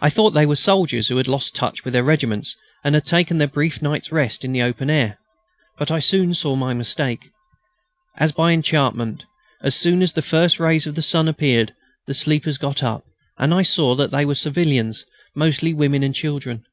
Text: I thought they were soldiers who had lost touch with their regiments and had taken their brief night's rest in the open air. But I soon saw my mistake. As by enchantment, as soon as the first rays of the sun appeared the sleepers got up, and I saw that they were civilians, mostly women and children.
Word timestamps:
I 0.00 0.08
thought 0.08 0.30
they 0.30 0.46
were 0.46 0.56
soldiers 0.56 1.08
who 1.08 1.18
had 1.18 1.28
lost 1.28 1.54
touch 1.54 1.84
with 1.84 1.92
their 1.92 2.02
regiments 2.02 2.56
and 2.82 2.94
had 2.94 3.04
taken 3.04 3.36
their 3.36 3.46
brief 3.46 3.82
night's 3.82 4.10
rest 4.10 4.42
in 4.42 4.52
the 4.52 4.62
open 4.62 4.88
air. 4.88 5.18
But 5.76 5.90
I 5.90 5.98
soon 5.98 6.32
saw 6.32 6.56
my 6.56 6.72
mistake. 6.72 7.28
As 8.16 8.32
by 8.32 8.52
enchantment, 8.52 9.26
as 9.60 9.74
soon 9.76 10.00
as 10.00 10.14
the 10.14 10.22
first 10.22 10.58
rays 10.58 10.86
of 10.86 10.94
the 10.94 11.02
sun 11.02 11.28
appeared 11.28 11.74
the 12.06 12.14
sleepers 12.14 12.56
got 12.56 12.82
up, 12.82 13.04
and 13.36 13.52
I 13.52 13.60
saw 13.60 13.94
that 13.96 14.12
they 14.12 14.24
were 14.24 14.34
civilians, 14.34 15.04
mostly 15.36 15.74
women 15.74 16.02
and 16.02 16.14
children. 16.14 16.64